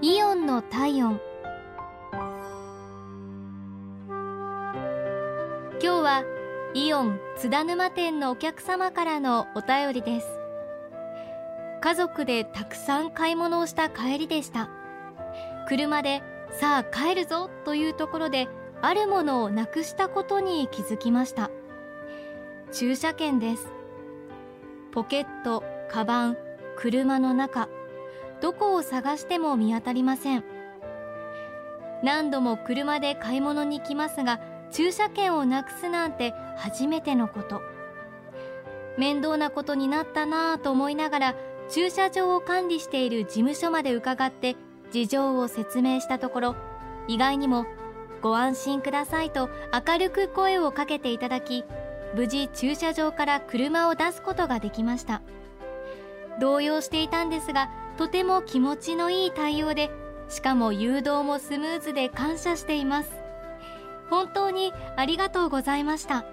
[0.00, 1.20] イオンの体温。
[4.08, 6.22] 今日は
[6.72, 10.28] イオン津田沼店のお客様からのお便りです。
[11.80, 14.70] 家族でたくさん買い物をした帰りでした。
[15.66, 16.22] 車で
[16.52, 18.46] さあ帰るぞというところで
[18.80, 21.50] あるものをなくしたことに気づきました。
[22.70, 23.66] 駐車券です。
[24.92, 26.36] ポケット、カバン、
[26.76, 27.68] 車の中。
[28.40, 30.44] どこを探しても見当たりません。
[32.02, 37.60] 何度も車で買い物に来ますが駐車券をなくすなんて初めてのこと。
[38.96, 41.34] 面倒なことになったなぁと思いながら
[41.68, 44.56] 駐車場を管理している事務所まで伺って
[44.90, 46.56] 事情を説明したところ
[47.06, 47.66] 意外にも
[48.22, 49.48] ご安心くださいと
[49.86, 51.64] 明るく声をかけていただき
[52.16, 55.22] 無事駐車場から車を出すことができました。
[56.40, 59.90] 動揺していたんですがとても気持ちのいい対応で
[60.28, 63.10] しかも誘導もスムーズで感謝しています。
[64.08, 66.24] 本当にありがとうございました。